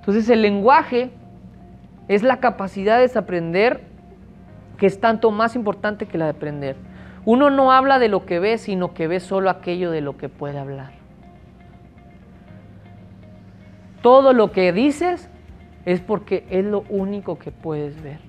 Entonces 0.00 0.28
el 0.28 0.42
lenguaje 0.42 1.10
es 2.08 2.22
la 2.22 2.40
capacidad 2.40 2.96
de 2.96 3.02
desaprender 3.02 3.82
que 4.78 4.86
es 4.86 4.98
tanto 4.98 5.30
más 5.30 5.54
importante 5.54 6.06
que 6.06 6.18
la 6.18 6.24
de 6.24 6.30
aprender. 6.32 6.76
Uno 7.24 7.50
no 7.50 7.70
habla 7.70 7.98
de 7.98 8.08
lo 8.08 8.24
que 8.24 8.38
ve, 8.38 8.56
sino 8.58 8.94
que 8.94 9.06
ve 9.06 9.20
solo 9.20 9.50
aquello 9.50 9.90
de 9.90 10.00
lo 10.00 10.16
que 10.16 10.28
puede 10.28 10.58
hablar. 10.58 10.92
Todo 14.02 14.32
lo 14.32 14.52
que 14.52 14.72
dices 14.72 15.28
es 15.84 16.00
porque 16.00 16.46
es 16.50 16.64
lo 16.64 16.84
único 16.88 17.38
que 17.38 17.52
puedes 17.52 18.02
ver. 18.02 18.20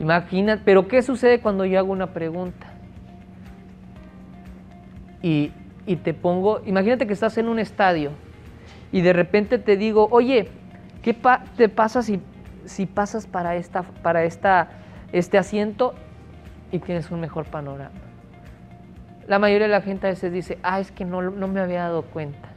Imagina, 0.00 0.60
pero 0.64 0.86
¿qué 0.86 1.02
sucede 1.02 1.40
cuando 1.40 1.64
yo 1.64 1.78
hago 1.78 1.90
una 1.90 2.08
pregunta? 2.08 2.66
Y, 5.22 5.50
y 5.88 5.96
te 5.96 6.12
pongo, 6.12 6.60
imagínate 6.66 7.06
que 7.06 7.14
estás 7.14 7.38
en 7.38 7.48
un 7.48 7.58
estadio 7.58 8.10
y 8.92 9.00
de 9.00 9.14
repente 9.14 9.58
te 9.58 9.78
digo, 9.78 10.06
oye, 10.10 10.50
¿qué 11.00 11.16
te 11.56 11.70
pasa 11.70 12.02
si, 12.02 12.20
si 12.66 12.84
pasas 12.84 13.26
para, 13.26 13.56
esta, 13.56 13.82
para 13.82 14.24
esta, 14.24 14.68
este 15.12 15.38
asiento 15.38 15.94
y 16.70 16.78
tienes 16.80 17.10
un 17.10 17.20
mejor 17.20 17.46
panorama? 17.46 17.94
La 19.26 19.38
mayoría 19.38 19.66
de 19.66 19.72
la 19.72 19.80
gente 19.80 20.08
a 20.08 20.10
veces 20.10 20.30
dice, 20.30 20.58
ah, 20.62 20.78
es 20.78 20.92
que 20.92 21.06
no, 21.06 21.22
no 21.22 21.48
me 21.48 21.58
había 21.58 21.84
dado 21.84 22.02
cuenta. 22.02 22.50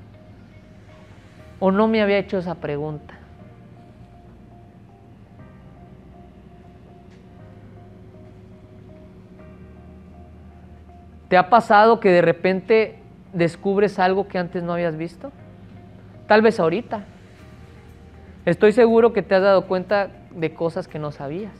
O 1.61 1.71
no 1.71 1.87
me 1.87 2.01
había 2.01 2.17
hecho 2.17 2.37
esa 2.37 2.55
pregunta. 2.55 3.13
¿Te 11.29 11.37
ha 11.37 11.49
pasado 11.49 12.01
que 12.01 12.09
de 12.09 12.21
repente 12.21 13.00
descubres 13.33 13.99
algo 13.99 14.27
que 14.27 14.37
antes 14.37 14.63
no 14.63 14.73
habías 14.73 14.97
visto? 14.97 15.31
Tal 16.27 16.41
vez 16.41 16.59
ahorita. 16.59 17.05
Estoy 18.45 18.71
seguro 18.71 19.13
que 19.13 19.21
te 19.21 19.35
has 19.35 19.41
dado 19.41 19.67
cuenta 19.67 20.09
de 20.31 20.53
cosas 20.53 20.87
que 20.87 20.99
no 20.99 21.11
sabías. 21.11 21.53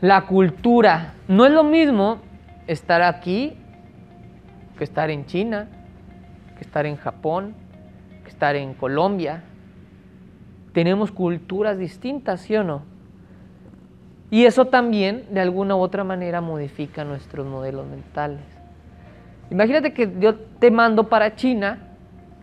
La 0.00 0.26
cultura. 0.26 1.14
No 1.26 1.44
es 1.44 1.52
lo 1.52 1.64
mismo 1.64 2.20
estar 2.66 3.02
aquí 3.02 3.56
que 4.78 4.84
estar 4.84 5.10
en 5.10 5.26
China, 5.26 5.68
que 6.56 6.62
estar 6.62 6.86
en 6.86 6.96
Japón, 6.96 7.54
que 8.22 8.30
estar 8.30 8.54
en 8.56 8.74
Colombia. 8.74 9.42
Tenemos 10.72 11.10
culturas 11.10 11.78
distintas, 11.78 12.42
¿sí 12.42 12.56
o 12.56 12.62
no? 12.62 12.82
Y 14.30 14.44
eso 14.44 14.66
también 14.66 15.26
de 15.30 15.40
alguna 15.40 15.74
u 15.74 15.80
otra 15.80 16.04
manera 16.04 16.40
modifica 16.40 17.04
nuestros 17.04 17.46
modelos 17.46 17.86
mentales. 17.86 18.57
Imagínate 19.50 19.92
que 19.92 20.12
yo 20.18 20.34
te 20.34 20.70
mando 20.70 21.08
para 21.08 21.34
China, 21.34 21.78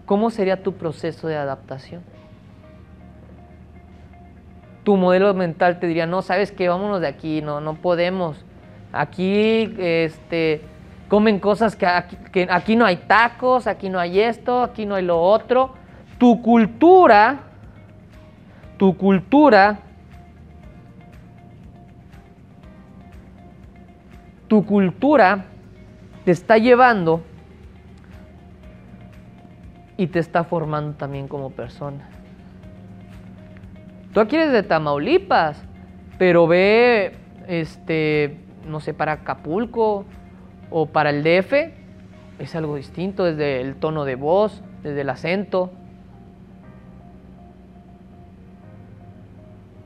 ¿cómo 0.06 0.30
sería 0.30 0.64
tu 0.64 0.73
proceso 0.73 1.28
de 1.28 1.36
adaptación? 1.36 2.02
Tu 4.84 4.97
modelo 4.97 5.34
mental 5.34 5.80
te 5.80 5.88
diría, 5.88 6.06
no, 6.06 6.22
sabes 6.22 6.52
qué, 6.52 6.70
vámonos 6.70 7.02
de 7.02 7.08
aquí, 7.08 7.42
no, 7.42 7.62
no 7.62 7.75
podemos. 7.75 8.44
Aquí 8.92 9.73
este, 9.78 10.62
comen 11.08 11.39
cosas 11.39 11.75
que 11.75 11.86
aquí, 11.86 12.17
que 12.31 12.47
aquí 12.50 12.75
no 12.75 12.86
hay 12.86 12.97
tacos, 12.97 13.67
aquí 13.67 13.90
no 13.90 14.00
hay 14.00 14.19
esto, 14.19 14.62
aquí 14.62 14.86
no 14.86 14.95
hay 14.95 15.03
lo 15.03 15.22
otro. 15.22 15.73
Tu 16.17 16.42
cultura, 16.42 17.40
tu 18.78 18.95
cultura 18.97 19.80
tu 24.47 24.66
cultura 24.66 25.45
te 26.26 26.31
está 26.31 26.58
llevando 26.58 27.22
y 29.95 30.08
te 30.08 30.20
está 30.20 30.44
formando 30.44 30.98
también 30.98 31.28
como 31.28 31.52
persona. 31.52 32.09
Tú 34.12 34.20
aquí 34.20 34.36
eres 34.36 34.52
de 34.52 34.64
Tamaulipas, 34.64 35.64
pero 36.18 36.48
ve, 36.48 37.13
este, 37.47 38.38
no 38.68 38.80
sé, 38.80 38.94
para 38.94 39.13
Acapulco 39.13 40.06
o 40.72 40.88
para 40.88 41.12
el 41.12 41.24
DF, 41.24 41.53
es 42.40 42.56
algo 42.56 42.75
distinto 42.75 43.24
desde 43.24 43.62
el 43.62 43.75
tono 43.75 44.03
de 44.03 44.16
voz, 44.16 44.63
desde 44.84 45.02
el 45.02 45.09
acento. 45.09 45.72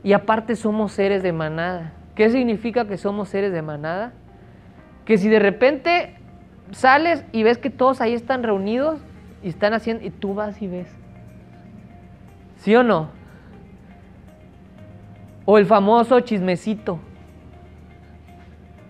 Y 0.02 0.14
aparte 0.14 0.56
somos 0.56 0.92
seres 0.92 1.22
de 1.22 1.32
manada. 1.32 1.92
¿Qué 2.14 2.30
significa 2.30 2.86
que 2.86 2.96
somos 2.96 3.28
seres 3.28 3.52
de 3.52 3.62
manada? 3.62 4.12
Que 5.04 5.18
si 5.18 5.28
de 5.28 5.38
repente 5.38 6.19
sales 6.72 7.24
y 7.32 7.42
ves 7.42 7.58
que 7.58 7.70
todos 7.70 8.00
ahí 8.00 8.14
están 8.14 8.42
reunidos 8.42 9.00
y 9.42 9.48
están 9.48 9.74
haciendo, 9.74 10.04
y 10.04 10.10
tú 10.10 10.34
vas 10.34 10.60
y 10.60 10.68
ves. 10.68 10.88
¿Sí 12.56 12.74
o 12.76 12.82
no? 12.82 13.08
O 15.46 15.58
el 15.58 15.66
famoso 15.66 16.20
chismecito. 16.20 16.98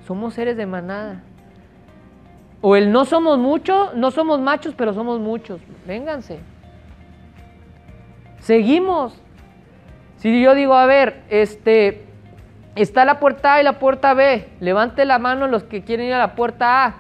Somos 0.07 0.35
seres 0.35 0.57
de 0.57 0.67
manada. 0.67 1.23
O 2.61 2.77
el 2.77 2.93
no 2.93 3.05
somos 3.05 3.39
muchos, 3.39 3.95
no 3.95 4.11
somos 4.11 4.41
machos, 4.41 4.75
pero 4.77 4.93
somos 4.93 5.21
muchos. 5.21 5.61
Vénganse. 5.87 6.41
Seguimos. 8.41 9.23
Si 10.17 10.43
yo 10.43 10.55
digo, 10.55 10.75
a 10.75 10.85
ver, 10.85 11.23
este, 11.31 12.05
está 12.75 13.05
la 13.05 13.21
puerta 13.21 13.55
A 13.55 13.61
y 13.61 13.65
la 13.65 13.79
puerta 13.79 14.13
B, 14.13 14.49
levante 14.61 15.05
la 15.05 15.19
mano 15.19 15.47
los 15.47 15.63
que 15.65 15.83
quieren 15.83 16.09
ir 16.09 16.15
a 16.15 16.19
la 16.19 16.35
puerta 16.35 16.85
A 16.85 16.95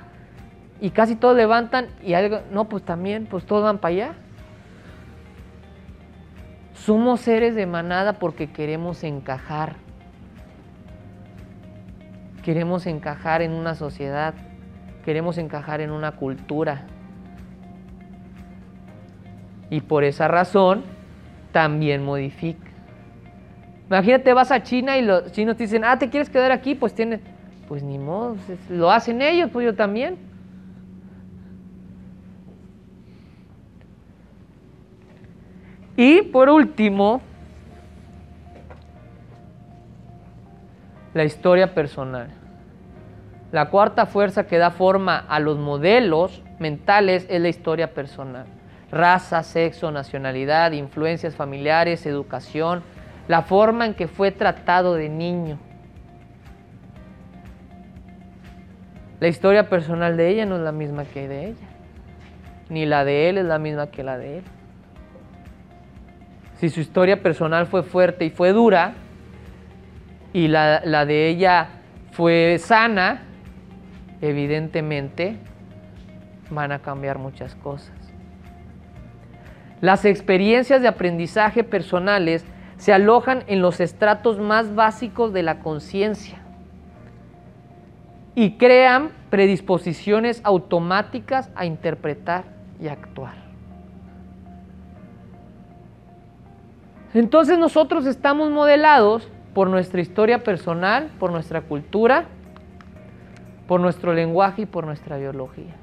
y 0.80 0.90
casi 0.90 1.14
todos 1.14 1.36
levantan 1.36 1.88
y 2.02 2.14
algo, 2.14 2.40
no, 2.50 2.68
pues 2.68 2.82
también, 2.84 3.26
pues 3.26 3.44
todos 3.44 3.62
van 3.62 3.78
para 3.78 3.94
allá. 3.94 4.14
Somos 6.74 7.20
seres 7.20 7.54
de 7.54 7.66
manada 7.66 8.14
porque 8.14 8.50
queremos 8.50 9.04
encajar. 9.04 9.76
Queremos 12.42 12.86
encajar 12.86 13.42
en 13.42 13.52
una 13.52 13.74
sociedad, 13.74 14.32
queremos 15.04 15.36
encajar 15.36 15.82
en 15.82 15.90
una 15.90 16.12
cultura. 16.12 16.86
Y 19.68 19.82
por 19.82 20.04
esa 20.04 20.26
razón 20.26 20.82
también 21.52 22.02
modifica. 22.02 22.70
Imagínate, 23.88 24.32
vas 24.32 24.50
a 24.50 24.62
China 24.62 24.96
y 24.96 25.02
los 25.02 25.30
chinos 25.32 25.56
te 25.56 25.64
dicen, 25.64 25.84
ah, 25.84 25.98
¿te 25.98 26.08
quieres 26.08 26.30
quedar 26.30 26.52
aquí? 26.52 26.74
Pues 26.74 26.94
tienes, 26.94 27.20
pues 27.68 27.82
ni 27.82 27.98
modo, 27.98 28.36
lo 28.70 28.90
hacen 28.90 29.20
ellos, 29.20 29.50
pues 29.52 29.66
yo 29.66 29.74
también. 29.74 30.29
Y 36.02 36.22
por 36.22 36.48
último, 36.48 37.20
la 41.12 41.24
historia 41.24 41.74
personal. 41.74 42.30
La 43.52 43.68
cuarta 43.68 44.06
fuerza 44.06 44.46
que 44.46 44.56
da 44.56 44.70
forma 44.70 45.18
a 45.18 45.38
los 45.40 45.58
modelos 45.58 46.42
mentales 46.58 47.26
es 47.28 47.38
la 47.42 47.50
historia 47.50 47.92
personal. 47.92 48.46
Raza, 48.90 49.42
sexo, 49.42 49.90
nacionalidad, 49.90 50.72
influencias 50.72 51.34
familiares, 51.34 52.06
educación, 52.06 52.82
la 53.28 53.42
forma 53.42 53.84
en 53.84 53.92
que 53.92 54.08
fue 54.08 54.32
tratado 54.32 54.94
de 54.94 55.10
niño. 55.10 55.58
La 59.20 59.28
historia 59.28 59.68
personal 59.68 60.16
de 60.16 60.30
ella 60.30 60.46
no 60.46 60.56
es 60.56 60.62
la 60.62 60.72
misma 60.72 61.04
que 61.04 61.28
de 61.28 61.48
ella, 61.48 61.68
ni 62.70 62.86
la 62.86 63.04
de 63.04 63.28
él 63.28 63.36
es 63.36 63.44
la 63.44 63.58
misma 63.58 63.88
que 63.88 64.02
la 64.02 64.16
de 64.16 64.38
él 64.38 64.44
si 66.60 66.68
su 66.68 66.80
historia 66.80 67.22
personal 67.22 67.66
fue 67.66 67.82
fuerte 67.82 68.26
y 68.26 68.30
fue 68.30 68.52
dura, 68.52 68.92
y 70.34 70.48
la, 70.48 71.06
de 71.06 71.28
ella 71.28 71.68
fue 72.12 72.58
sana, 72.58 73.22
evidentemente 74.20 75.38
van 76.50 76.72
a 76.72 76.80
cambiar 76.80 77.16
muchas 77.18 77.54
cosas. 77.54 77.94
Las 79.80 80.04
experiencias 80.04 80.82
de 80.82 80.88
aprendizaje 80.88 81.64
personales 81.64 82.44
se 82.76 82.92
alojan 82.92 83.42
en 83.46 83.62
los 83.62 83.80
estratos 83.80 84.38
más 84.38 84.74
básicos 84.74 85.32
de 85.32 85.42
la 85.42 85.60
conciencia 85.60 86.42
y 88.34 88.58
crean 88.58 89.12
predisposiciones 89.30 90.42
automáticas 90.44 91.48
a 91.54 91.64
interpretar 91.64 92.44
y 92.78 92.88
actuar. 92.88 93.49
Entonces 97.14 97.58
nosotros 97.58 98.06
estamos 98.06 98.50
modelados 98.50 99.28
por 99.54 99.68
nuestra 99.68 100.00
historia 100.00 100.44
personal, 100.44 101.10
por 101.18 101.32
nuestra 101.32 101.62
cultura, 101.62 102.26
por 103.66 103.80
nuestro 103.80 104.14
lenguaje 104.14 104.62
y 104.62 104.66
por 104.66 104.86
nuestra 104.86 105.16
biología. 105.16 105.74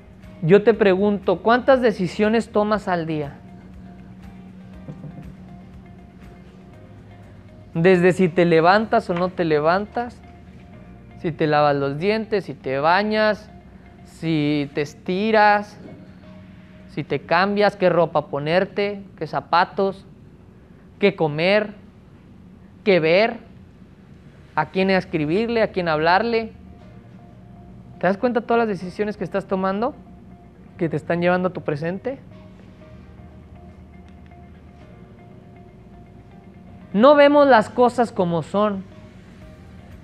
Yo 0.41 0.63
te 0.63 0.73
pregunto, 0.73 1.39
¿cuántas 1.41 1.81
decisiones 1.81 2.49
tomas 2.51 2.87
al 2.87 3.05
día? 3.05 3.39
Desde 7.73 8.13
si 8.13 8.29
te 8.29 8.45
levantas 8.45 9.09
o 9.09 9.13
no 9.13 9.29
te 9.29 9.45
levantas, 9.45 10.21
si 11.19 11.31
te 11.31 11.47
lavas 11.47 11.75
los 11.75 11.99
dientes, 11.99 12.45
si 12.45 12.53
te 12.53 12.79
bañas, 12.79 13.49
si 14.05 14.69
te 14.73 14.81
estiras, 14.81 15.77
si 16.89 17.03
te 17.03 17.21
cambias, 17.21 17.75
qué 17.75 17.89
ropa 17.89 18.27
ponerte, 18.27 19.03
qué 19.17 19.27
zapatos, 19.27 20.05
qué 20.99 21.15
comer, 21.15 21.73
qué 22.83 22.99
ver, 22.99 23.37
a 24.55 24.67
quién 24.67 24.89
escribirle, 24.89 25.61
a 25.61 25.71
quién 25.71 25.87
hablarle. 25.87 26.51
¿Te 27.99 28.07
das 28.07 28.17
cuenta 28.17 28.41
de 28.41 28.47
todas 28.47 28.59
las 28.59 28.67
decisiones 28.67 29.17
que 29.17 29.23
estás 29.23 29.45
tomando 29.47 29.95
que 30.77 30.89
te 30.89 30.95
están 30.95 31.21
llevando 31.21 31.49
a 31.49 31.53
tu 31.53 31.61
presente? 31.61 32.19
No 36.93 37.15
vemos 37.15 37.47
las 37.47 37.69
cosas 37.69 38.11
como 38.11 38.41
son, 38.41 38.83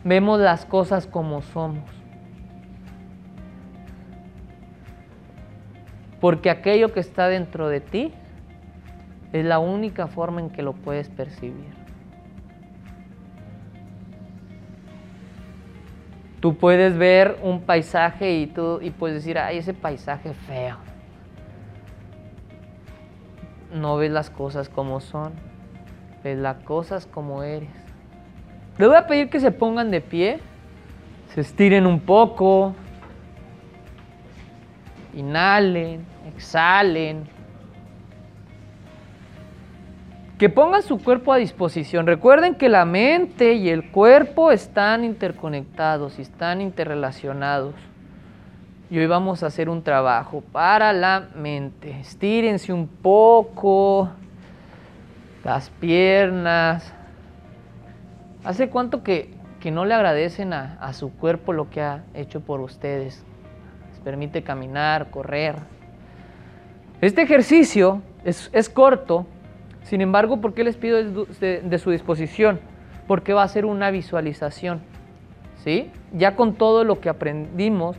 vemos 0.04 0.40
las 0.40 0.66
cosas 0.66 1.08
como 1.08 1.42
somos. 1.42 1.90
Porque 6.20 6.50
aquello 6.50 6.94
que 6.94 7.00
está 7.00 7.28
dentro 7.28 7.70
de 7.70 7.82
ti 7.82 8.14
es 9.34 9.44
la 9.44 9.60
única 9.60 10.08
forma 10.08 10.40
en 10.40 10.52
que 10.52 10.62
lo 10.62 10.74
puedes 10.74 11.10
percibir. 11.10 11.74
Tú 16.40 16.56
puedes 16.56 16.98
ver 16.98 17.40
un 17.42 17.62
paisaje 17.62 18.34
y, 18.34 18.54
y 18.82 18.90
puedes 18.92 19.16
decir, 19.18 19.40
ay, 19.40 19.58
ese 19.58 19.74
paisaje 19.74 20.34
feo. 20.34 20.78
No 23.74 23.98
ves 23.98 24.12
las 24.12 24.30
cosas 24.30 24.70
como 24.70 25.00
son, 25.00 25.34
ves 26.24 26.38
las 26.38 26.58
cosas 26.58 27.08
como 27.08 27.42
eres. 27.44 27.70
Les 28.78 28.88
voy 28.88 28.98
a 28.98 29.08
pedir 29.08 29.30
que 29.30 29.40
se 29.40 29.52
pongan 29.52 29.90
de 29.90 30.02
pie, 30.02 30.40
se 31.34 31.42
estiren 31.42 31.88
un 31.88 32.00
poco, 32.00 32.76
inhalen, 35.16 36.06
exhalen. 36.28 37.28
Que 40.44 40.50
pongan 40.50 40.84
su 40.84 41.02
cuerpo 41.02 41.32
a 41.32 41.38
disposición. 41.38 42.06
Recuerden 42.06 42.56
que 42.56 42.68
la 42.68 42.84
mente 42.84 43.54
y 43.54 43.70
el 43.70 43.92
cuerpo 43.92 44.52
están 44.52 45.06
interconectados 45.06 46.20
y 46.20 46.22
están 46.22 46.60
interrelacionados. 46.60 47.76
Y 48.90 49.00
hoy 49.00 49.08
vamos 49.08 49.42
a 49.42 49.46
hacer 49.46 49.70
un 49.70 49.84
trabajo 49.84 50.44
para 50.52 50.92
la 50.92 51.30
mente. 51.34 51.98
Estírense 51.98 52.74
un 52.74 52.90
poco 52.90 54.10
las 55.46 55.70
piernas. 55.70 56.92
¿Hace 58.44 58.68
cuánto 58.68 59.02
que, 59.02 59.34
no 59.72 59.86
le 59.86 59.94
agradecen 59.94 60.52
a, 60.52 60.78
a 60.82 60.92
su 60.92 61.14
cuerpo 61.14 61.54
lo 61.54 61.70
que 61.70 61.80
ha 61.80 62.04
hecho 62.14 62.42
por 62.42 62.60
ustedes? 62.60 63.24
Les 63.92 64.00
permite 64.02 64.44
caminar, 64.44 65.10
correr, 65.10 65.56
este 67.04 67.22
ejercicio 67.22 68.02
es, 68.24 68.70
corto, 68.70 69.26
sin 69.84 70.02
embargo, 70.02 70.38
¿por 70.38 70.54
qué 70.54 70.64
les 70.64 70.78
pido 70.78 70.98
de, 70.98 71.78
su 71.78 71.92
disposición? 71.92 72.60
Porque 73.08 73.34
va 73.34 73.44
a 73.44 73.48
ser 73.48 73.66
una 73.66 73.92
visualización. 73.92 74.82
¿sí? 75.64 75.92
Ya 76.14 76.36
con 76.36 76.56
todo 76.56 76.84
lo 76.84 77.00
que 77.00 77.10
aprendimos, 77.10 77.98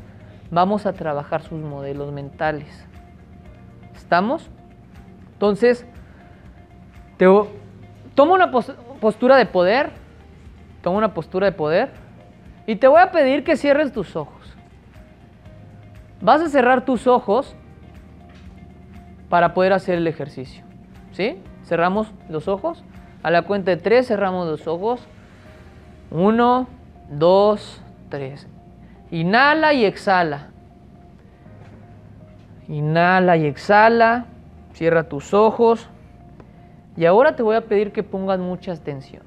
vamos 0.50 0.86
a 0.86 0.94
trabajar 0.94 1.42
sus 1.42 1.60
modelos 1.60 2.12
mentales. 2.12 2.86
¿Estamos? 3.94 4.50
Entonces, 5.34 5.86
te, 7.18 7.26
toma 8.14 8.34
una 8.34 8.50
postura 8.50 9.36
de 9.36 9.46
poder, 9.46 9.90
toma 10.82 10.98
una 10.98 11.12
postura 11.12 11.46
de 11.46 11.52
poder 11.52 11.90
y 12.66 12.76
te 12.76 12.88
voy 12.88 13.00
a 13.00 13.10
pedir 13.10 13.44
que 13.44 13.56
cierres 13.56 13.92
tus 13.92 14.16
ojos. 14.16 14.56
Vas 16.22 16.40
a 16.40 16.48
cerrar 16.48 16.86
tus 16.86 17.06
ojos 17.06 17.54
para 19.28 19.52
poder 19.52 19.74
hacer 19.74 19.98
el 19.98 20.06
ejercicio. 20.06 20.64
¿Sí? 21.12 21.38
Cerramos 21.64 22.12
los 22.28 22.48
ojos. 22.48 22.84
A 23.22 23.30
la 23.30 23.42
cuenta 23.42 23.70
de 23.70 23.76
tres 23.76 24.06
cerramos 24.06 24.46
los 24.46 24.66
ojos. 24.66 25.06
Uno, 26.10 26.68
dos, 27.10 27.82
tres. 28.08 28.46
Inhala 29.10 29.72
y 29.72 29.84
exhala. 29.84 30.50
Inhala 32.68 33.36
y 33.36 33.46
exhala. 33.46 34.26
Cierra 34.72 35.08
tus 35.08 35.32
ojos. 35.34 35.88
Y 36.96 37.06
ahora 37.06 37.34
te 37.34 37.42
voy 37.42 37.56
a 37.56 37.62
pedir 37.62 37.92
que 37.92 38.02
pongas 38.02 38.38
mucha 38.38 38.72
atención. 38.72 39.22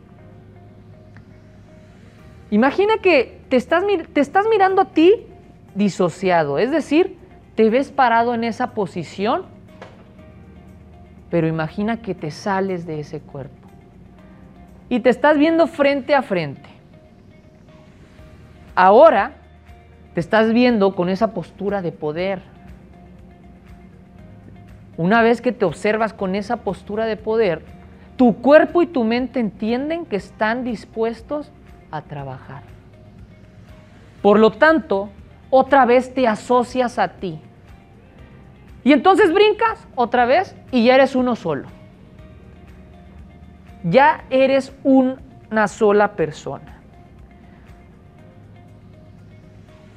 Imagina 2.49 2.97
que 3.01 3.41
te 3.49 3.57
estás, 3.57 3.83
te 4.13 4.21
estás 4.21 4.45
mirando 4.49 4.81
a 4.81 4.85
ti 4.85 5.25
disociado, 5.75 6.57
es 6.59 6.71
decir, 6.71 7.17
te 7.55 7.69
ves 7.69 7.91
parado 7.91 8.33
en 8.33 8.43
esa 8.45 8.71
posición 8.73 9.45
pero 11.29 11.47
imagina 11.47 12.01
que 12.01 12.15
te 12.15 12.31
sales 12.31 12.85
de 12.85 12.99
ese 12.99 13.19
cuerpo 13.19 13.67
y 14.89 14.99
te 15.01 15.09
estás 15.09 15.37
viendo 15.37 15.67
frente 15.67 16.15
a 16.15 16.21
frente. 16.21 16.69
Ahora 18.75 19.33
te 20.13 20.19
estás 20.19 20.53
viendo 20.53 20.95
con 20.95 21.09
esa 21.09 21.33
postura 21.33 21.81
de 21.81 21.91
poder. 21.91 22.41
Una 24.95 25.21
vez 25.21 25.41
que 25.41 25.51
te 25.51 25.65
observas 25.65 26.13
con 26.13 26.35
esa 26.35 26.57
postura 26.57 27.05
de 27.05 27.17
poder, 27.17 27.63
tu 28.15 28.37
cuerpo 28.37 28.81
y 28.81 28.87
tu 28.87 29.03
mente 29.03 29.39
entienden 29.39 30.05
que 30.05 30.15
están 30.15 30.63
dispuestos 30.63 31.51
a 31.91 32.01
trabajar. 32.01 32.63
Por 34.21 34.39
lo 34.39 34.51
tanto, 34.51 35.09
otra 35.49 35.85
vez 35.85 36.13
te 36.13 36.27
asocias 36.27 36.97
a 36.97 37.09
ti. 37.09 37.39
Y 38.87 38.93
entonces 38.93 39.33
brincas 39.33 39.85
otra 39.95 40.25
vez 40.25 40.55
y 40.71 40.85
ya 40.85 40.95
eres 40.95 41.13
uno 41.13 41.35
solo. 41.35 41.67
Ya 43.83 44.23
eres 44.29 44.73
una 44.81 45.67
sola 45.67 46.13
persona. 46.13 46.79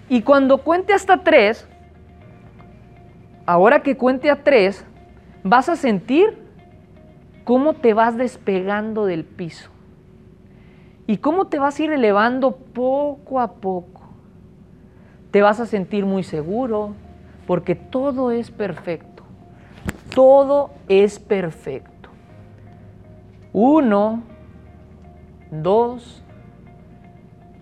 Y 0.09 0.23
cuando 0.23 0.59
cuente 0.59 0.93
hasta 0.93 1.23
tres, 1.23 1.69
ahora 3.47 3.85
que 3.85 3.97
cuente 3.97 4.29
a 4.29 4.43
tres, 4.43 4.85
vas 5.45 5.69
a 5.69 5.77
sentir 5.77 6.37
cómo 7.45 7.75
te 7.75 7.95
vas 7.95 8.17
despegando 8.17 9.07
del 9.07 9.25
piso. 9.25 9.71
Y 11.07 11.19
cómo 11.19 11.47
te 11.47 11.61
vas 11.61 11.79
a 11.79 11.83
ir 11.85 11.93
elevando 11.93 12.57
poco 12.57 13.39
a 13.39 13.53
poco. 13.53 14.03
Te 15.31 15.43
vas 15.43 15.61
a 15.61 15.67
sentir 15.67 16.07
muy 16.07 16.25
seguro, 16.25 16.97
porque 17.51 17.75
todo 17.75 18.31
es 18.31 18.49
perfecto. 18.49 19.25
Todo 20.15 20.71
es 20.89 21.19
perfecto. 21.19 22.09
Uno, 23.53 24.23
dos, 25.51 26.23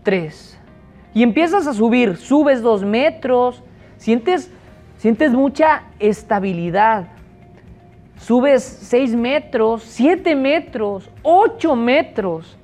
tres. 0.03 0.61
Y 1.15 1.23
empiezas 1.23 1.67
a 1.67 1.73
subir, 1.73 2.19
subes 2.19 2.61
dos 2.61 2.85
metros, 2.85 3.63
sientes, 3.97 4.53
sientes 4.99 5.33
mucha 5.33 5.85
estabilidad. 5.99 7.07
Subes 8.19 8.63
seis 8.63 9.15
metros, 9.15 9.85
siete 9.85 10.37
metros, 10.37 11.09
ocho 11.23 11.75
metros, 11.75 12.59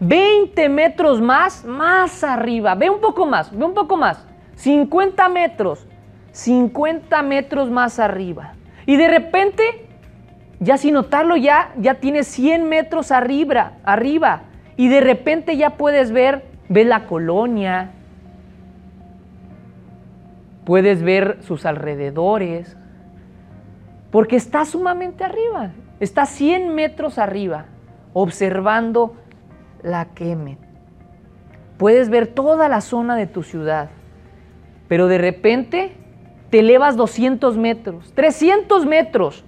veinte 0.00 0.68
metros 0.68 1.20
más, 1.20 1.64
más 1.64 2.24
arriba. 2.24 2.74
Ve 2.74 2.90
un 2.90 3.00
poco 3.00 3.26
más, 3.26 3.56
ve 3.56 3.64
un 3.64 3.74
poco 3.74 3.96
más. 3.96 4.26
50 4.56 5.28
metros, 5.28 5.86
50 6.34 7.22
metros 7.22 7.70
más 7.70 8.00
arriba. 8.00 8.54
Y 8.86 8.96
de 8.96 9.06
repente, 9.08 9.86
ya 10.58 10.76
sin 10.76 10.94
notarlo, 10.94 11.36
ya, 11.36 11.72
ya 11.78 11.94
tienes 11.94 12.26
100 12.26 12.68
metros 12.68 13.12
arriba, 13.12 13.74
arriba. 13.84 14.42
Y 14.76 14.88
de 14.88 15.00
repente 15.00 15.56
ya 15.56 15.70
puedes 15.76 16.10
ver, 16.10 16.44
ves 16.68 16.86
la 16.88 17.06
colonia, 17.06 17.92
puedes 20.64 21.04
ver 21.04 21.38
sus 21.42 21.64
alrededores, 21.66 22.76
porque 24.10 24.34
está 24.34 24.64
sumamente 24.64 25.22
arriba, 25.22 25.70
está 26.00 26.26
100 26.26 26.74
metros 26.74 27.18
arriba, 27.18 27.66
observando 28.12 29.14
la 29.84 30.06
queme. 30.06 30.58
Puedes 31.78 32.08
ver 32.08 32.26
toda 32.26 32.68
la 32.68 32.80
zona 32.80 33.14
de 33.14 33.28
tu 33.28 33.44
ciudad, 33.44 33.90
pero 34.88 35.06
de 35.06 35.18
repente 35.18 36.03
te 36.54 36.60
elevas 36.60 36.96
200 36.96 37.56
metros, 37.56 38.12
300 38.14 38.86
metros 38.86 39.42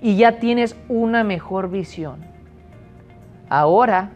y 0.00 0.16
ya 0.16 0.38
tienes 0.38 0.74
una 0.88 1.22
mejor 1.22 1.68
visión. 1.68 2.24
Ahora 3.50 4.12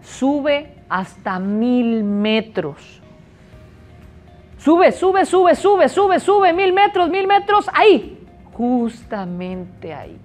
sube 0.00 0.72
hasta 0.88 1.38
mil 1.38 2.04
metros. 2.04 3.02
Sube, 4.56 4.92
sube, 4.92 5.26
sube, 5.26 5.54
sube, 5.56 5.90
sube, 5.90 6.20
sube, 6.20 6.54
mil 6.54 6.72
metros, 6.72 7.10
mil 7.10 7.26
metros, 7.26 7.68
ahí, 7.74 8.18
justamente 8.54 9.92
ahí. 9.92 10.18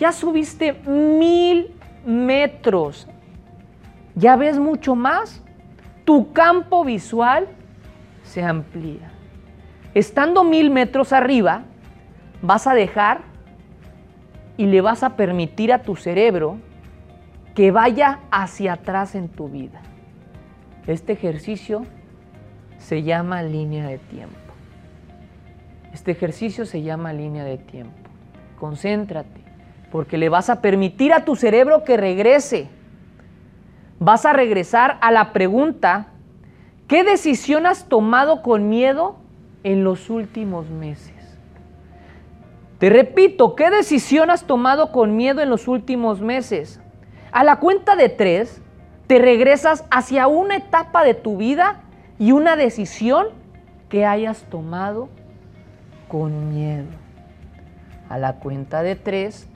Ya 0.00 0.10
subiste 0.10 0.72
mil 0.72 1.70
metros. 2.04 3.06
¿Ya 4.16 4.34
ves 4.34 4.58
mucho 4.58 4.96
más? 4.96 5.40
Tu 6.04 6.32
campo 6.32 6.82
visual 6.84 7.46
se 8.24 8.42
amplía 8.42 9.12
estando 9.98 10.44
mil 10.44 10.70
metros 10.70 11.12
arriba, 11.12 11.62
vas 12.42 12.66
a 12.66 12.74
dejar 12.74 13.22
y 14.56 14.66
le 14.66 14.80
vas 14.80 15.02
a 15.02 15.16
permitir 15.16 15.72
a 15.72 15.82
tu 15.82 15.96
cerebro 15.96 16.58
que 17.54 17.70
vaya 17.70 18.20
hacia 18.30 18.74
atrás 18.74 19.14
en 19.14 19.28
tu 19.28 19.48
vida. 19.48 19.80
Este 20.86 21.12
ejercicio 21.12 21.84
se 22.78 23.02
llama 23.02 23.42
línea 23.42 23.86
de 23.86 23.98
tiempo. 23.98 24.36
Este 25.92 26.12
ejercicio 26.12 26.64
se 26.64 26.82
llama 26.82 27.12
línea 27.12 27.44
de 27.44 27.58
tiempo. 27.58 28.08
Concéntrate, 28.58 29.40
porque 29.90 30.18
le 30.18 30.28
vas 30.28 30.50
a 30.50 30.60
permitir 30.60 31.12
a 31.12 31.24
tu 31.24 31.34
cerebro 31.34 31.84
que 31.84 31.96
regrese. 31.96 32.68
Vas 33.98 34.24
a 34.26 34.32
regresar 34.32 34.98
a 35.00 35.10
la 35.10 35.32
pregunta, 35.32 36.06
¿qué 36.86 37.02
decisión 37.02 37.66
has 37.66 37.86
tomado 37.88 38.42
con 38.42 38.68
miedo 38.68 39.16
en 39.62 39.84
los 39.84 40.10
últimos 40.10 40.70
meses? 40.70 41.14
Te 42.78 42.90
repito, 42.90 43.56
¿qué 43.56 43.70
decisión 43.70 44.30
has 44.30 44.44
tomado 44.44 44.92
con 44.92 45.16
miedo 45.16 45.40
en 45.40 45.50
los 45.50 45.66
últimos 45.66 46.20
meses? 46.20 46.80
A 47.32 47.42
la 47.42 47.56
cuenta 47.56 47.96
de 47.96 48.08
tres, 48.08 48.62
te 49.08 49.18
regresas 49.18 49.84
hacia 49.90 50.28
una 50.28 50.56
etapa 50.56 51.02
de 51.02 51.14
tu 51.14 51.36
vida 51.36 51.80
y 52.18 52.32
una 52.32 52.56
decisión 52.56 53.28
que 53.88 54.06
hayas 54.06 54.42
tomado 54.44 55.08
con 56.08 56.50
miedo. 56.50 56.86
A 58.08 58.16
la 58.18 58.34
cuenta 58.34 58.82
de 58.82 58.94
tres, 58.94 59.48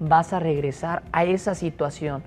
vas 0.00 0.32
a 0.32 0.40
regresar 0.40 1.02
a 1.12 1.24
esa 1.24 1.54
situación. 1.54 2.22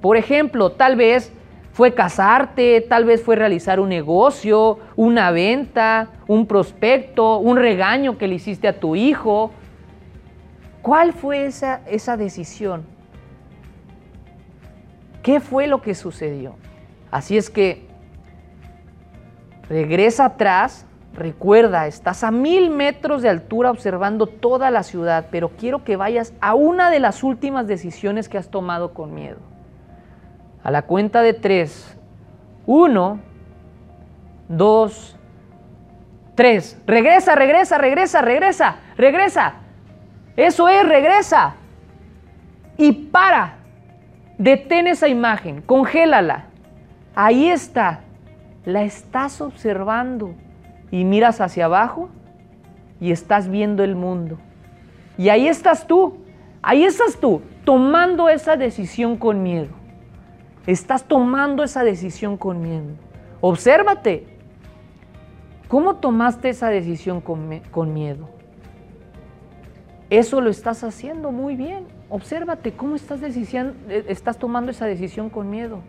Por 0.00 0.16
ejemplo, 0.16 0.72
tal 0.72 0.96
vez 0.96 1.32
fue 1.80 1.94
casarte, 1.94 2.82
tal 2.82 3.06
vez 3.06 3.22
fue 3.22 3.36
realizar 3.36 3.80
un 3.80 3.88
negocio, 3.88 4.78
una 4.96 5.30
venta, 5.30 6.08
un 6.26 6.44
prospecto, 6.46 7.38
un 7.38 7.56
regaño 7.56 8.18
que 8.18 8.28
le 8.28 8.34
hiciste 8.34 8.68
a 8.68 8.78
tu 8.78 8.96
hijo. 8.96 9.50
¿Cuál 10.82 11.14
fue 11.14 11.46
esa, 11.46 11.80
esa 11.86 12.18
decisión? 12.18 12.84
¿Qué 15.22 15.40
fue 15.40 15.68
lo 15.68 15.80
que 15.80 15.94
sucedió? 15.94 16.56
Así 17.10 17.38
es 17.38 17.48
que 17.48 17.86
regresa 19.66 20.26
atrás, 20.26 20.84
recuerda, 21.14 21.86
estás 21.86 22.24
a 22.24 22.30
mil 22.30 22.68
metros 22.68 23.22
de 23.22 23.30
altura 23.30 23.70
observando 23.70 24.26
toda 24.26 24.70
la 24.70 24.82
ciudad, 24.82 25.28
pero 25.30 25.48
quiero 25.48 25.82
que 25.82 25.96
vayas 25.96 26.34
a 26.42 26.52
una 26.54 26.90
de 26.90 27.00
las 27.00 27.22
últimas 27.24 27.66
decisiones 27.66 28.28
que 28.28 28.36
has 28.36 28.50
tomado 28.50 28.92
con 28.92 29.14
miedo. 29.14 29.38
A 30.62 30.70
la 30.70 30.82
cuenta 30.82 31.22
de 31.22 31.32
tres. 31.32 31.96
Uno, 32.66 33.20
dos, 34.48 35.16
tres. 36.34 36.80
Regresa, 36.86 37.34
regresa, 37.34 37.78
regresa, 37.78 38.20
regresa, 38.22 38.76
regresa. 38.96 39.54
Eso 40.36 40.68
es, 40.68 40.88
regresa. 40.88 41.54
Y 42.76 42.92
para. 42.92 43.56
Detén 44.38 44.86
esa 44.86 45.08
imagen, 45.08 45.60
congélala. 45.62 46.46
Ahí 47.14 47.48
está. 47.48 48.00
La 48.64 48.82
estás 48.82 49.40
observando. 49.40 50.34
Y 50.90 51.04
miras 51.04 51.40
hacia 51.40 51.66
abajo 51.66 52.08
y 53.00 53.12
estás 53.12 53.48
viendo 53.48 53.84
el 53.84 53.96
mundo. 53.96 54.38
Y 55.16 55.28
ahí 55.28 55.48
estás 55.48 55.86
tú. 55.86 56.18
Ahí 56.62 56.84
estás 56.84 57.18
tú, 57.18 57.40
tomando 57.64 58.28
esa 58.28 58.56
decisión 58.56 59.16
con 59.16 59.42
miedo. 59.42 59.79
Estás 60.66 61.04
tomando 61.04 61.62
esa 61.62 61.84
decisión 61.84 62.36
con 62.36 62.60
miedo. 62.60 62.94
Obsérvate. 63.40 64.26
¿Cómo 65.68 65.96
tomaste 65.96 66.48
esa 66.48 66.68
decisión 66.68 67.20
con, 67.20 67.60
con, 67.70 67.94
miedo? 67.94 68.28
Eso 70.10 70.40
lo 70.40 70.50
estás 70.50 70.82
haciendo 70.82 71.30
muy 71.30 71.54
bien. 71.54 71.86
Obsérvate 72.08 72.72
cómo 72.72 72.96
estás, 72.96 73.22
eh, 73.22 74.04
estás 74.08 74.36
tomando 74.36 74.72
esa 74.72 74.86
decisión 74.86 75.30
con 75.30 75.48
miedo. 75.48 75.80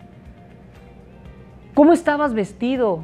¿Cómo 1.73 1.93
estabas 1.93 2.33
vestido? 2.33 3.03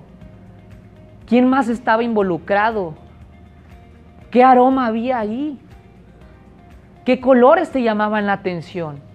¿Quién 1.25 1.50
más 1.50 1.67
estaba 1.67 2.03
involucrado? 2.03 2.93
¿Qué 4.29 4.43
aroma 4.43 4.86
había 4.86 5.19
ahí? 5.19 5.59
¿Qué 7.05 7.19
colores 7.19 7.71
te 7.71 7.81
llamaban 7.81 8.25
la 8.27 8.33
atención? 8.33 9.06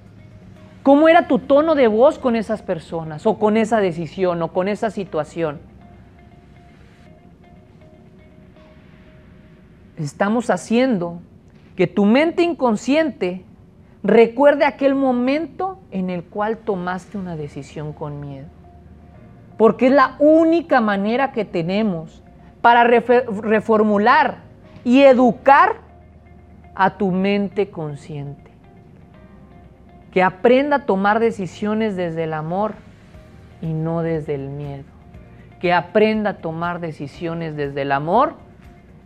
¿Cómo 0.83 1.09
era 1.09 1.29
tu 1.29 1.39
tono 1.39 1.77
de 1.77 1.87
voz 1.87 2.19
con 2.19 2.35
esas 2.35 2.61
personas 2.61 3.25
o 3.25 3.39
con 3.39 3.57
esa 3.57 3.79
decisión 3.79 4.43
o 4.43 4.53
con 4.53 4.67
esa 4.67 4.91
situación? 4.91 5.61
Estamos 9.97 10.51
haciendo 10.51 11.21
que 11.77 11.87
tu 11.87 12.05
mente 12.05 12.43
inconsciente 12.43 13.45
recuerde 14.03 14.65
aquel 14.65 14.97
momento 14.97 15.79
en 15.93 16.11
el 16.11 16.25
cual 16.25 16.59
tomaste 16.59 17.17
una 17.17 17.37
decisión 17.37 17.93
con 17.93 18.19
miedo. 18.19 18.49
Porque 19.57 19.87
es 19.87 19.93
la 19.93 20.17
única 20.19 20.81
manera 20.81 21.31
que 21.31 21.45
tenemos 21.45 22.25
para 22.61 22.83
reformular 22.83 24.39
y 24.83 25.03
educar 25.03 25.77
a 26.75 26.99
tu 26.99 27.13
mente 27.13 27.71
consciente 27.71 28.42
que 30.13 30.23
aprenda 30.23 30.77
a 30.77 30.87
tomar 30.87 31.21
decisiones 31.21 31.97
desde 31.97 32.25
el 32.25 32.35
amor 32.35 32.75
y 33.63 33.73
no 33.73 34.03
desde 34.03 34.35
el 34.35 34.49
miedo. 34.51 34.85
Que 35.59 35.73
aprenda 35.73 36.31
a 36.31 36.37
tomar 36.39 36.81
decisiones 36.81 37.57
desde 37.57 37.83
el 37.83 37.93
amor 37.93 38.35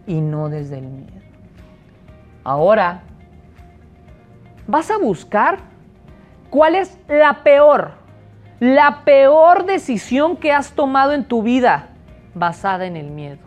y 0.07 0.21
no 0.21 0.49
desde 0.49 0.79
el 0.79 0.87
miedo. 0.87 1.13
Ahora, 2.43 3.03
vas 4.67 4.91
a 4.91 4.99
buscar 4.99 5.59
cuál 6.51 6.75
es 6.75 6.99
la 7.09 7.45
peor, 7.45 7.93
la 8.59 9.03
peor 9.05 9.65
decisión 9.65 10.37
que 10.37 10.53
has 10.53 10.73
tomado 10.73 11.13
en 11.13 11.25
tu 11.25 11.43
vida 11.43 11.89
basada 12.35 12.87
en 12.87 12.97
el 12.97 13.11
miedo. 13.11 13.39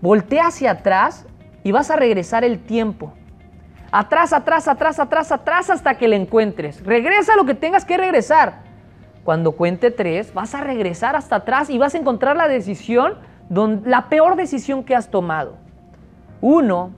Voltea 0.00 0.48
hacia 0.48 0.72
atrás 0.72 1.26
y 1.64 1.72
vas 1.72 1.90
a 1.90 1.96
regresar 1.96 2.44
el 2.44 2.60
tiempo 2.60 3.12
Atrás, 3.90 4.32
atrás, 4.32 4.68
atrás, 4.68 4.98
atrás, 4.98 5.32
atrás 5.32 5.70
hasta 5.70 5.96
que 5.96 6.08
le 6.08 6.16
encuentres. 6.16 6.84
Regresa 6.84 7.36
lo 7.36 7.44
que 7.44 7.54
tengas 7.54 7.84
que 7.84 7.96
regresar. 7.96 8.60
Cuando 9.24 9.52
cuente 9.52 9.90
tres, 9.90 10.32
vas 10.34 10.54
a 10.54 10.60
regresar 10.60 11.16
hasta 11.16 11.36
atrás 11.36 11.70
y 11.70 11.78
vas 11.78 11.94
a 11.94 11.98
encontrar 11.98 12.36
la 12.36 12.48
decisión, 12.48 13.18
la 13.48 14.08
peor 14.08 14.36
decisión 14.36 14.84
que 14.84 14.94
has 14.94 15.10
tomado. 15.10 15.56
Uno, 16.40 16.92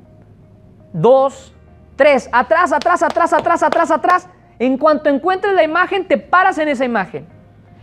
dos, 0.93 1.55
tres. 1.97 2.29
Atrás, 2.33 2.73
atrás, 2.73 3.03
atrás, 3.03 3.33
atrás, 3.33 3.63
atrás, 3.63 3.91
atrás. 3.91 4.29
En 4.59 4.77
cuanto 4.77 5.09
encuentres 5.09 5.55
la 5.55 5.63
imagen, 5.63 6.07
te 6.07 6.19
paras 6.19 6.59
en 6.59 6.69
esa 6.69 6.85
imagen. 6.85 7.27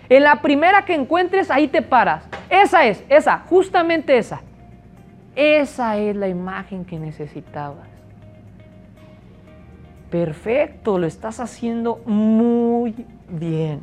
En 0.09 0.23
la 0.23 0.41
primera 0.41 0.85
que 0.85 0.93
encuentres, 0.93 1.49
ahí 1.49 1.67
te 1.67 1.81
paras. 1.81 2.27
Esa 2.49 2.85
es, 2.85 3.03
esa, 3.09 3.39
justamente 3.49 4.17
esa. 4.17 4.41
Esa 5.35 5.97
es 5.97 6.15
la 6.15 6.27
imagen 6.27 6.85
que 6.85 6.99
necesitabas. 6.99 7.94
Perfecto, 10.15 10.97
lo 10.97 11.07
estás 11.07 11.41
haciendo 11.41 11.97
muy 12.05 13.05
bien. 13.27 13.81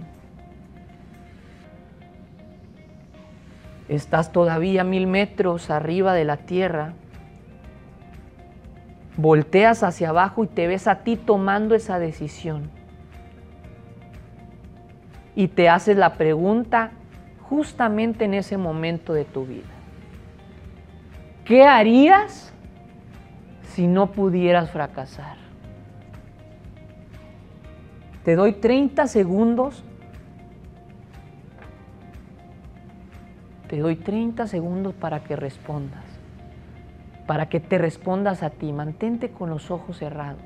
Estás 3.86 4.32
todavía 4.32 4.82
mil 4.82 5.06
metros 5.06 5.68
arriba 5.68 6.14
de 6.14 6.24
la 6.24 6.38
tierra. 6.38 6.94
Volteas 9.18 9.82
hacia 9.82 10.08
abajo 10.08 10.44
y 10.44 10.46
te 10.46 10.66
ves 10.66 10.88
a 10.88 11.00
ti 11.00 11.16
tomando 11.16 11.74
esa 11.74 11.98
decisión. 11.98 12.70
Y 15.36 15.48
te 15.48 15.68
haces 15.68 15.98
la 15.98 16.14
pregunta 16.14 16.92
justamente 17.42 18.24
en 18.24 18.32
ese 18.32 18.56
momento 18.56 19.12
de 19.12 19.26
tu 19.26 19.44
vida. 19.44 19.68
¿Qué 21.44 21.64
harías 21.64 22.54
si 23.64 23.86
no 23.86 24.12
pudieras 24.12 24.70
fracasar? 24.70 25.41
Te 28.24 28.36
doy 28.36 28.52
30 28.52 29.06
segundos. 29.06 29.82
Te 33.68 33.78
doy 33.80 33.96
30 33.96 34.46
segundos 34.46 34.94
para 34.94 35.24
que 35.24 35.34
respondas. 35.34 36.04
Para 37.26 37.48
que 37.48 37.58
te 37.58 37.78
respondas 37.78 38.42
a 38.42 38.50
ti. 38.50 38.72
Mantente 38.72 39.30
con 39.30 39.50
los 39.50 39.70
ojos 39.70 39.98
cerrados. 39.98 40.40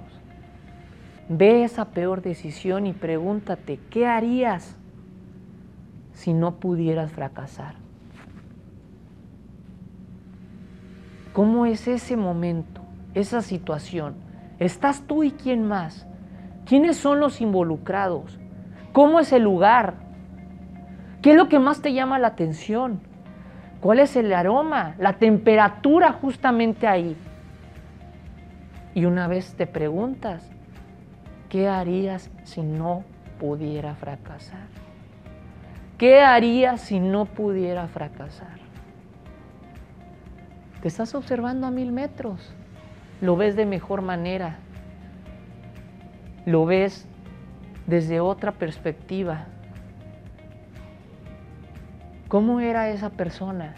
Ve 1.29 1.65
esa 1.65 1.87
peor 1.87 2.23
decisión 2.23 2.87
y 2.87 2.93
pregúntate, 2.93 3.81
¿qué 3.91 4.07
harías 4.07 4.77
si 6.13 6.33
no 6.33 6.55
pudieras 6.61 7.11
fracasar? 7.11 7.75
¿Cómo 11.33 11.67
es 11.67 11.89
ese 11.89 12.17
momento, 12.17 12.81
esa 13.13 13.43
situación? 13.43 14.15
¿Estás 14.61 15.03
tú 15.03 15.25
y 15.25 15.33
quién 15.33 15.67
más? 15.67 16.07
¿Quiénes 16.67 16.97
son 16.97 17.21
los 17.21 17.41
involucrados? 17.41 18.39
¿Cómo 18.93 19.21
es 19.21 19.33
el 19.33 19.43
lugar? 19.43 19.95
¿Qué 21.23 21.31
es 21.31 21.37
lo 21.37 21.49
que 21.49 21.61
más 21.61 21.81
te 21.81 21.93
llama 21.93 22.19
la 22.19 22.29
atención? 22.29 23.01
¿Cuál 23.81 24.01
es 24.01 24.17
el 24.17 24.33
aroma? 24.33 24.97
La 24.99 25.15
temperatura 25.15 26.13
justamente 26.13 26.89
ahí. 26.89 27.17
Y 28.95 29.05
una 29.05 29.29
vez 29.29 29.55
te 29.55 29.67
preguntas, 29.67 30.51
¿qué 31.49 31.69
harías 31.69 32.31
si 32.43 32.63
no 32.63 33.05
pudiera 33.39 33.95
fracasar? 33.95 34.67
¿Qué 35.99 36.21
harías 36.21 36.81
si 36.81 36.99
no 36.99 37.27
pudiera 37.27 37.87
fracasar? 37.87 38.59
Te 40.83 40.89
estás 40.89 41.15
observando 41.15 41.67
a 41.67 41.71
mil 41.71 41.93
metros, 41.93 42.53
lo 43.21 43.37
ves 43.37 43.55
de 43.57 43.67
mejor 43.67 44.03
manera, 44.03 44.57
lo 46.47 46.65
ves 46.65 47.05
desde 47.87 48.21
otra 48.21 48.53
perspectiva. 48.53 49.47
¿Cómo 52.29 52.61
era 52.61 52.89
esa 52.89 53.11
persona? 53.11 53.75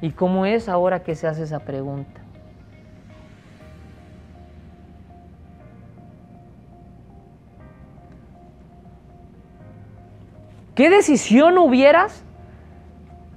¿Y 0.00 0.10
cómo 0.10 0.46
es 0.46 0.68
ahora 0.68 1.02
que 1.02 1.14
se 1.14 1.26
hace 1.26 1.44
esa 1.44 1.60
pregunta? 1.60 2.20
¿Qué 10.74 10.88
decisión 10.88 11.58
hubieras? 11.58 12.24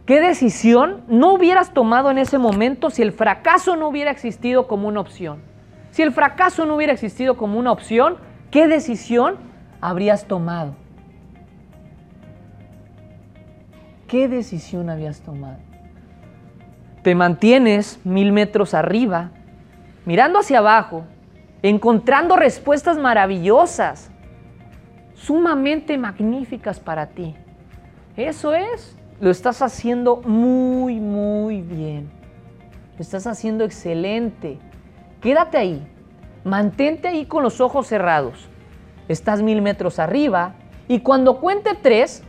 ¿Qué 0.05 0.21
decisión 0.21 1.03
no 1.09 1.33
hubieras 1.33 1.73
tomado 1.73 2.09
en 2.09 2.17
ese 2.17 2.37
momento 2.37 2.89
si 2.89 3.01
el 3.01 3.11
fracaso 3.11 3.75
no 3.75 3.89
hubiera 3.89 4.11
existido 4.11 4.67
como 4.67 4.87
una 4.87 5.01
opción? 5.01 5.52
Si 5.93 6.01
el 6.01 6.11
fracaso 6.11 6.65
no 6.65 6.75
hubiera 6.75 6.91
existido 6.91 7.37
como 7.37 7.59
una 7.59 7.71
opción, 7.71 8.17
¿qué 8.49 8.67
decisión 8.67 9.35
habrías 9.79 10.25
tomado? 10.25 10.73
¿Qué 14.07 14.27
decisión 14.27 14.89
habías 14.89 15.21
tomado? 15.21 15.59
Te 17.03 17.13
mantienes 17.13 17.99
mil 18.03 18.31
metros 18.31 18.73
arriba, 18.73 19.29
mirando 20.03 20.39
hacia 20.39 20.57
abajo, 20.57 21.03
encontrando 21.61 22.37
respuestas 22.37 22.97
maravillosas, 22.97 24.09
sumamente 25.13 25.99
magníficas 25.99 26.79
para 26.79 27.09
ti. 27.09 27.35
Eso 28.17 28.55
es, 28.55 28.97
lo 29.21 29.29
estás 29.29 29.61
haciendo 29.61 30.23
muy, 30.23 30.99
muy 30.99 31.61
bien. 31.61 32.09
Lo 32.97 33.01
estás 33.03 33.27
haciendo 33.27 33.63
excelente. 33.63 34.57
Quédate 35.23 35.57
ahí, 35.57 35.87
mantente 36.43 37.07
ahí 37.07 37.25
con 37.25 37.43
los 37.43 37.61
ojos 37.61 37.87
cerrados. 37.87 38.49
Estás 39.07 39.41
mil 39.41 39.61
metros 39.61 39.97
arriba 39.97 40.55
y 40.89 40.99
cuando 40.99 41.39
cuente 41.39 41.77
tres, 41.81 42.25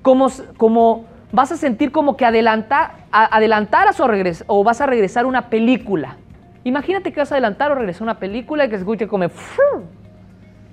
como, 0.00 0.28
como 0.56 1.06
vas 1.32 1.50
a 1.50 1.56
sentir 1.56 1.90
como 1.90 2.16
que 2.16 2.24
adelanta, 2.24 2.94
adelantaras 3.10 3.98
o, 3.98 4.08
o 4.46 4.62
vas 4.62 4.80
a 4.80 4.86
regresar 4.86 5.26
una 5.26 5.50
película. 5.50 6.18
Imagínate 6.62 7.12
que 7.12 7.18
vas 7.18 7.32
a 7.32 7.34
adelantar 7.34 7.72
o 7.72 7.74
regresar 7.74 8.04
una 8.04 8.20
película 8.20 8.64
y 8.64 8.68
que 8.68 8.76
se 8.76 8.82
escuche 8.82 9.08
como 9.08 9.26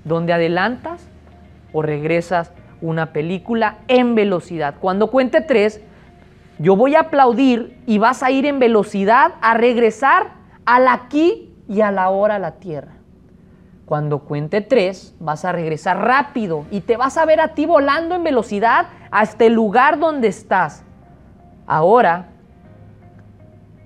donde 0.04 0.34
adelantas 0.34 1.10
o 1.74 1.82
regresas 1.82 2.52
una 2.82 3.14
película 3.14 3.80
en 3.88 4.14
velocidad. 4.14 4.76
Cuando 4.80 5.10
cuente 5.10 5.42
tres, 5.42 5.82
yo 6.60 6.76
voy 6.76 6.94
a 6.94 7.02
aplaudir 7.02 7.80
y 7.88 7.98
vas 7.98 8.22
a 8.22 8.30
ir 8.30 8.46
en 8.46 8.60
velocidad 8.60 9.34
a 9.42 9.56
regresar 9.56 10.34
al 10.66 10.88
aquí 10.88 11.47
y 11.68 11.82
a 11.82 11.92
la 11.92 12.10
hora 12.10 12.40
la 12.40 12.54
tierra. 12.54 12.94
Cuando 13.86 14.20
cuente 14.20 14.62
tres, 14.62 15.16
vas 15.20 15.46
a 15.46 15.54
regresar 15.54 16.00
rápido 16.00 16.66
y 16.72 16.82
te 16.82 16.98
vas 16.98 17.18
a 17.18 17.26
ver 17.26 17.40
a 17.40 17.54
ti 17.54 17.66
volando 17.66 18.16
en 18.16 18.24
velocidad 18.24 18.88
hasta 19.12 19.46
el 19.46 19.54
lugar 19.54 19.98
donde 19.98 20.28
estás. 20.28 20.84
Ahora 21.66 22.28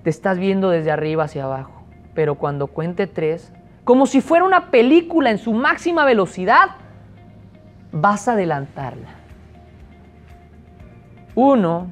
te 0.02 0.10
estás 0.10 0.38
viendo 0.38 0.70
desde 0.70 0.90
arriba 0.90 1.24
hacia 1.24 1.44
abajo, 1.44 1.84
pero 2.14 2.34
cuando 2.34 2.66
cuente 2.66 3.06
tres, 3.06 3.52
como 3.84 4.06
si 4.06 4.20
fuera 4.20 4.44
una 4.44 4.70
película 4.70 5.30
en 5.30 5.38
su 5.38 5.52
máxima 5.52 6.04
velocidad, 6.04 6.70
vas 7.92 8.26
a 8.26 8.32
adelantarla. 8.32 9.08
Uno, 11.34 11.86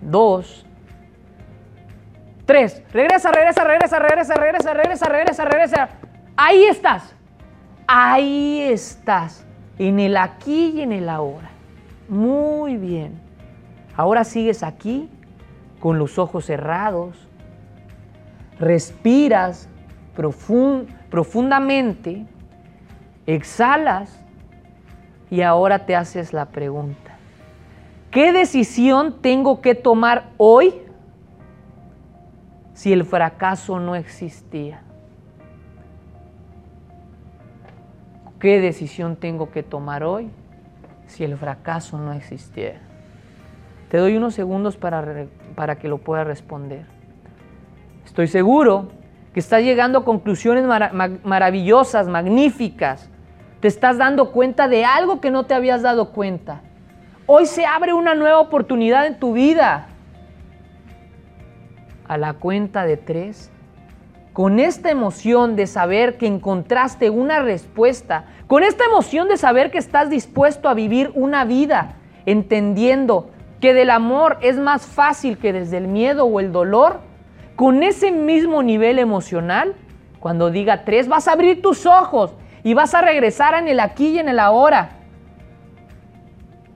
dos, 0.00 0.64
tres. 2.44 2.82
Regresa, 2.92 3.30
regresa, 3.30 3.64
regresa, 3.64 3.98
regresa, 3.98 4.34
regresa, 4.34 4.74
regresa, 4.74 5.08
regresa, 5.08 5.44
regresa. 5.44 5.88
Ahí 6.36 6.64
estás. 6.64 7.14
Ahí 7.86 8.60
estás. 8.60 9.44
En 9.78 10.00
el 10.00 10.16
aquí 10.16 10.72
y 10.76 10.82
en 10.82 10.92
el 10.92 11.08
ahora. 11.08 11.50
Muy 12.08 12.76
bien. 12.76 13.20
Ahora 13.96 14.24
sigues 14.24 14.62
aquí 14.62 15.08
con 15.80 15.98
los 15.98 16.18
ojos 16.18 16.46
cerrados. 16.46 17.28
Respiras 18.58 19.68
profundamente. 21.10 22.26
Exhalas 23.26 24.22
y 25.32 25.40
ahora 25.40 25.86
te 25.86 25.96
haces 25.96 26.34
la 26.34 26.44
pregunta, 26.44 27.16
¿qué 28.10 28.32
decisión 28.32 29.22
tengo 29.22 29.62
que 29.62 29.74
tomar 29.74 30.28
hoy 30.36 30.74
si 32.74 32.92
el 32.92 33.04
fracaso 33.04 33.78
no 33.80 33.94
existía? 33.94 34.82
¿Qué 38.38 38.60
decisión 38.60 39.16
tengo 39.16 39.50
que 39.50 39.62
tomar 39.62 40.02
hoy 40.02 40.30
si 41.06 41.24
el 41.24 41.36
fracaso 41.36 41.98
no 41.98 42.12
existiera? 42.12 42.80
Te 43.88 43.98
doy 43.98 44.16
unos 44.16 44.34
segundos 44.34 44.76
para, 44.76 45.26
para 45.54 45.76
que 45.76 45.86
lo 45.86 45.98
puedas 45.98 46.26
responder. 46.26 46.86
Estoy 48.04 48.26
seguro 48.26 48.88
que 49.32 49.40
estás 49.40 49.62
llegando 49.62 50.00
a 50.00 50.04
conclusiones 50.04 50.64
maravillosas, 51.22 52.08
magníficas, 52.08 53.08
te 53.60 53.68
estás 53.68 53.96
dando 53.96 54.32
cuenta 54.32 54.66
de 54.66 54.84
algo 54.84 55.20
que 55.20 55.30
no 55.30 55.46
te 55.46 55.54
habías 55.54 55.82
dado 55.82 56.10
cuenta. 56.10 56.62
Hoy 57.26 57.46
se 57.46 57.64
abre 57.64 57.94
una 57.94 58.16
nueva 58.16 58.40
oportunidad 58.40 59.06
en 59.06 59.20
tu 59.20 59.34
vida. 59.34 59.86
A 62.12 62.18
la 62.18 62.34
cuenta 62.34 62.84
de 62.84 62.98
tres, 62.98 63.50
con 64.34 64.60
esta 64.60 64.90
emoción 64.90 65.56
de 65.56 65.66
saber 65.66 66.18
que 66.18 66.26
encontraste 66.26 67.08
una 67.08 67.40
respuesta, 67.40 68.26
con 68.48 68.62
esta 68.62 68.84
emoción 68.84 69.28
de 69.28 69.38
saber 69.38 69.70
que 69.70 69.78
estás 69.78 70.10
dispuesto 70.10 70.68
a 70.68 70.74
vivir 70.74 71.10
una 71.14 71.46
vida, 71.46 71.94
entendiendo 72.26 73.30
que 73.62 73.72
del 73.72 73.88
amor 73.88 74.36
es 74.42 74.58
más 74.58 74.84
fácil 74.84 75.38
que 75.38 75.54
desde 75.54 75.78
el 75.78 75.88
miedo 75.88 76.26
o 76.26 76.38
el 76.38 76.52
dolor, 76.52 77.00
con 77.56 77.82
ese 77.82 78.12
mismo 78.12 78.62
nivel 78.62 78.98
emocional, 78.98 79.74
cuando 80.20 80.50
diga 80.50 80.84
tres, 80.84 81.08
vas 81.08 81.28
a 81.28 81.32
abrir 81.32 81.62
tus 81.62 81.86
ojos 81.86 82.34
y 82.62 82.74
vas 82.74 82.92
a 82.92 83.00
regresar 83.00 83.54
en 83.54 83.68
el 83.68 83.80
aquí 83.80 84.08
y 84.08 84.18
en 84.18 84.28
el 84.28 84.38
ahora. 84.38 84.98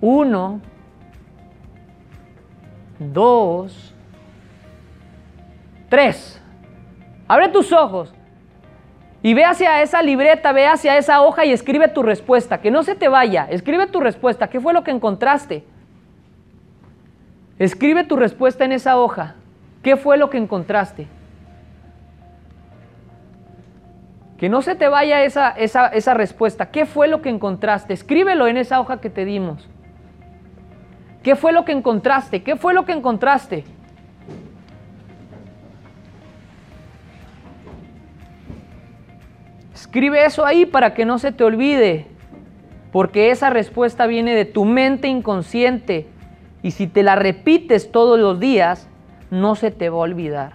Uno, 0.00 0.62
dos, 2.98 3.92
tres. 5.96 6.38
Abre 7.26 7.48
tus 7.48 7.72
ojos 7.72 8.12
y 9.22 9.32
ve 9.32 9.46
hacia 9.46 9.80
esa 9.80 10.02
libreta, 10.02 10.52
ve 10.52 10.66
hacia 10.66 10.98
esa 10.98 11.22
hoja 11.22 11.46
y 11.46 11.52
escribe 11.52 11.88
tu 11.88 12.02
respuesta. 12.02 12.60
Que 12.60 12.70
no 12.70 12.82
se 12.82 12.96
te 12.96 13.08
vaya. 13.08 13.46
Escribe 13.48 13.86
tu 13.86 14.00
respuesta. 14.00 14.48
¿Qué 14.48 14.60
fue 14.60 14.74
lo 14.74 14.84
que 14.84 14.90
encontraste? 14.90 15.64
Escribe 17.58 18.04
tu 18.04 18.16
respuesta 18.16 18.66
en 18.66 18.72
esa 18.72 18.98
hoja. 18.98 19.36
¿Qué 19.82 19.96
fue 19.96 20.18
lo 20.18 20.28
que 20.28 20.36
encontraste? 20.36 21.06
Que 24.36 24.50
no 24.50 24.60
se 24.60 24.74
te 24.74 24.88
vaya 24.88 25.24
esa, 25.24 25.48
esa, 25.48 26.12
respuesta. 26.12 26.70
¿Qué 26.70 26.84
fue 26.84 27.08
lo 27.08 27.22
que 27.22 27.30
encontraste? 27.30 27.94
Escríbelo 27.94 28.46
en 28.48 28.58
esa 28.58 28.80
hoja 28.80 29.00
que 29.00 29.08
te 29.08 29.24
dimos. 29.24 29.66
¿Qué 31.22 31.36
fue 31.36 31.54
lo 31.54 31.64
que 31.64 31.72
encontraste? 31.72 32.42
¿Qué 32.42 32.56
fue 32.56 32.74
lo 32.74 32.84
que 32.84 32.92
encontraste? 32.92 33.64
Escribe 39.76 40.24
eso 40.24 40.46
ahí 40.46 40.64
para 40.64 40.94
que 40.94 41.04
no 41.04 41.18
se 41.18 41.32
te 41.32 41.44
olvide, 41.44 42.06
porque 42.92 43.30
esa 43.30 43.50
respuesta 43.50 44.06
viene 44.06 44.34
de 44.34 44.46
tu 44.46 44.64
mente 44.64 45.06
inconsciente 45.06 46.06
y 46.62 46.70
si 46.70 46.86
te 46.86 47.02
la 47.02 47.14
repites 47.14 47.92
todos 47.92 48.18
los 48.18 48.40
días, 48.40 48.88
no 49.30 49.54
se 49.54 49.70
te 49.70 49.90
va 49.90 49.98
a 49.98 50.00
olvidar 50.00 50.52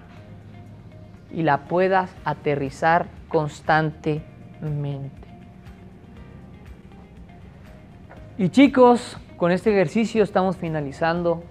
y 1.31 1.43
la 1.43 1.65
puedas 1.65 2.09
aterrizar 2.25 3.09
constantemente. 3.27 4.25
Y 8.39 8.49
chicos, 8.49 9.19
con 9.37 9.51
este 9.51 9.69
ejercicio 9.69 10.23
estamos 10.23 10.57
finalizando 10.57 11.43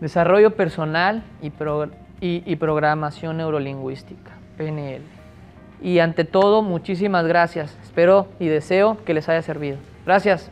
desarrollo 0.00 0.54
personal 0.54 1.24
y, 1.40 2.54
programación 2.54 3.38
neurolingüística, 3.38 4.30
PNL. 4.56 5.21
Y 5.82 5.98
ante 5.98 6.24
todo, 6.24 6.62
muchísimas 6.62 7.26
gracias. 7.26 7.76
Espero 7.82 8.28
y 8.38 8.46
deseo 8.46 8.98
que 9.04 9.14
les 9.14 9.28
haya 9.28 9.42
servido. 9.42 9.78
Gracias. 10.06 10.50